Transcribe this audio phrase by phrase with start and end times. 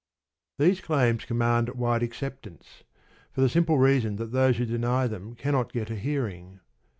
[0.57, 2.81] These claims command wide acceptance,
[3.31, 6.59] for the simple reason that those who deny them cannot get a hearing.